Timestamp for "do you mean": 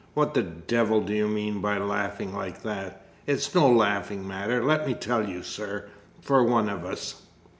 1.01-1.61